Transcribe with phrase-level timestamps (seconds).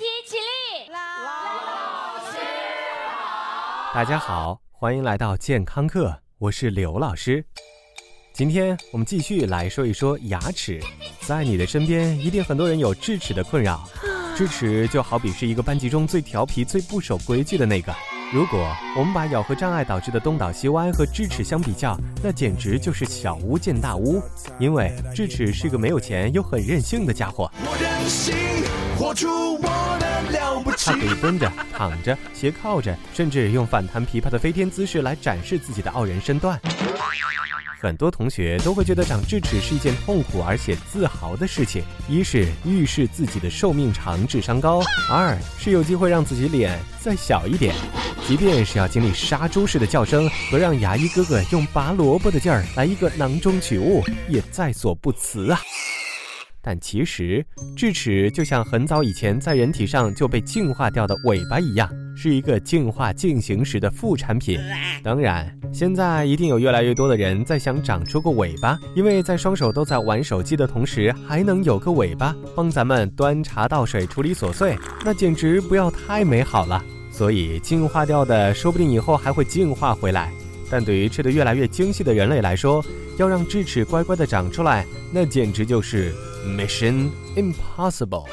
[0.00, 0.90] 体起立。
[0.90, 0.96] 老
[2.32, 2.38] 师
[3.06, 7.44] 好，大家好，欢迎来到健康课，我是刘老师。
[8.32, 10.82] 今天我们继续来说一说牙齿。
[11.26, 13.86] 在你的身边，一定很多人有智齿的困扰。
[14.34, 17.94] 智齿就好比是一个班级中最调皮、最不守规矩的那个。
[18.32, 24.22] 如果我们把咬合障碍导致的东倒西歪和智齿相比较，那简直就是小巫见大巫。
[24.58, 27.52] 因为智齿是个没有钱又很任性的家伙。
[30.30, 30.86] 了不起！
[30.86, 36.60] 他可以蹲着、躺着、斜靠着，甚至用反弹琵琶的飞天姿势来展示自己的傲人身段。
[37.80, 47.74] 很多同学都会觉得长智齿是一件痛苦而且自豪的事情，一是预示自己的寿命长、智商高；二是有机会让自己脸再小一点，
[48.28, 55.58] 即便是要经历杀猪式的叫声和让牙医哥哥用拔萝卜的劲儿来一个囊中取物，也在所不辞啊。
[56.62, 57.44] 但其实，
[57.76, 64.60] 智齿就像很早以前在人体上就被进化掉的尾巴一样，是一个进化进行时的副产品。
[65.02, 76.84] 当然，现在一定有越来越多的人在想长出个尾巴，因为在双手都在玩手机的同时，还能有个尾巴帮咱们端茶倒水、处理琐碎，那简直不要太美好了。
[77.10, 80.30] 所以，进化掉的说不定以后还会进化回来。
[80.70, 82.84] 但对于吃得越来越精细的人类来说，
[83.18, 86.14] 要让智齿乖乖的长出来，那简直就是
[86.46, 88.26] Mission Impossible。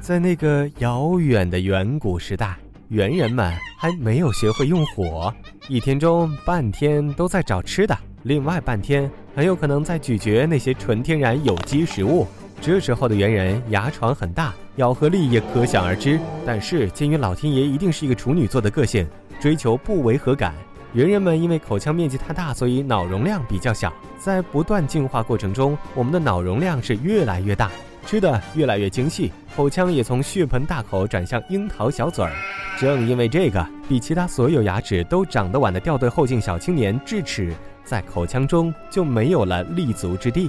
[0.00, 2.56] 在那个遥远的远古时代，
[2.88, 5.32] 猿人们还没有学会用火，
[5.68, 12.26] 一天中半天都在找吃的，另外半天很有可能在咀嚼那些纯天然有机食物。
[12.60, 14.54] 这时候的猿人牙床很大。
[14.76, 19.06] 咬合力也可想而知，但是鉴于老天爷一定是一个处女座的个性，
[19.40, 20.52] 追求不违和感，
[20.94, 23.92] 猿人们因为口腔面积太大，所以脑容量比较小。
[24.16, 27.68] 在不断进化过程中，我们的脑容量是越来越大，
[28.06, 32.32] 吃的越来越精细，口腔也从血盆大口转向樱桃小嘴儿。
[32.78, 37.52] 正因为这个，比其他所有牙齿都长得晚的掉队后进小青年智齿，
[37.84, 40.48] 在口腔中就没有了立足之地。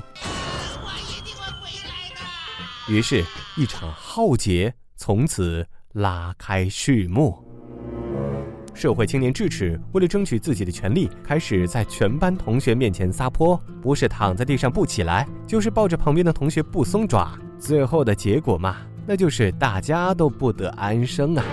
[2.87, 3.25] 于是，
[3.57, 7.44] 一场浩劫从此拉开序幕。
[8.75, 17.31] 社会青年智齿为了争取自己的权利，开始在全班同学面前撒泼，不是躺在地上不起来，就是抱着旁边的同学不松爪。
[17.57, 18.75] 最后的结果嘛，
[19.07, 21.43] 那就是大家都不得安生啊！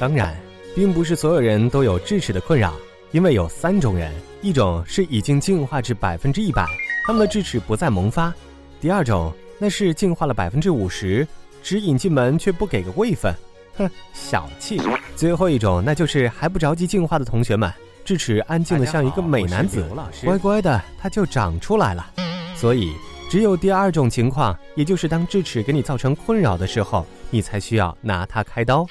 [0.00, 0.36] 当然，
[0.74, 2.74] 并不是所有人都有智齿的困扰，
[3.12, 4.12] 因为有三种人：
[4.42, 6.66] 一种是已经进化至百分之一百。
[7.06, 8.34] 他们的智齿不再萌发，
[8.80, 11.26] 第二种那是进化了百分之五十，
[11.62, 13.32] 只引进门却不给个位分，
[13.76, 14.80] 哼，小气。
[15.16, 17.72] 最后一种那就是还不着急进化的同学们，
[18.04, 19.84] 智齿安静的像一个美男子，
[20.24, 22.10] 乖乖的它就长出来了。
[22.54, 22.92] 所以
[23.30, 28.86] 只有第二种情况，也就是当智齿给你造成困扰的时候，你才需要拿它开刀。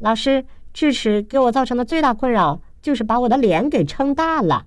[0.00, 4.64] 老师，智齿给我造成的最大困扰就是把我的脸给撑大了。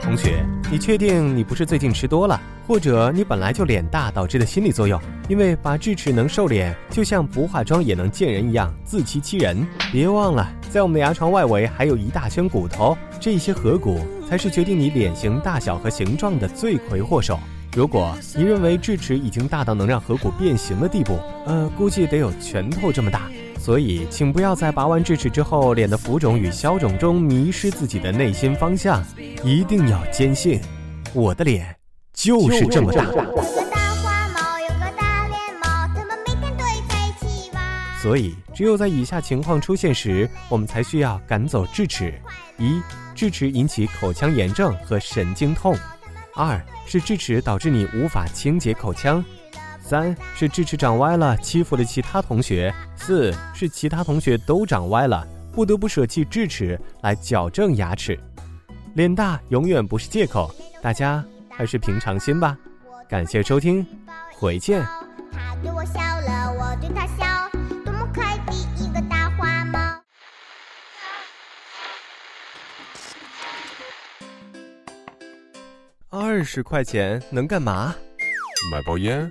[0.00, 0.44] 同学。
[0.70, 5.00] 你确定你不是最近吃多了，或者你本来就脸大导致的心理作用？
[5.26, 9.66] 因为拔智齿能瘦脸，就像不化妆也能见人一样，自欺欺人。
[9.90, 17.40] 别忘了，在我们的牙床外围还有一大圈骨头，这些颌骨才是决定你脸型大小和形状的罪魁祸首。
[17.74, 23.22] 如果你认为智齿已经大到能让颌骨变形的地步，呃，估计得有拳头这么大。
[23.58, 29.04] 所以，请不要在拔完智齿之后脸的浮肿与消肿中迷失自己的内心方向，
[29.44, 30.58] 一定要坚信，
[31.12, 31.76] 我的脸
[32.14, 33.04] 就是这么大。
[38.00, 42.14] 所以，只有在以下情况出现时，我们才需要赶走智齿：
[42.56, 42.80] 一、
[43.14, 45.74] 智齿引起口腔炎症和神经痛；
[46.34, 49.22] 二是智齿导致你无法清洁口腔。
[49.88, 58.20] 三是智齿长歪了，欺负了其他同学；四是其他同学都长歪了，不得不舍弃智齿来矫正牙齿。
[58.96, 62.54] 脸大永远不是借口，大家还是平常心吧。
[63.08, 63.86] 感谢收听，
[64.34, 64.86] 回见。
[65.32, 67.48] 他对我笑了，我对他笑，
[67.82, 69.78] 多么可爱的一个大花猫。
[76.10, 77.94] 二十块钱能干嘛？
[78.70, 79.30] 买包烟。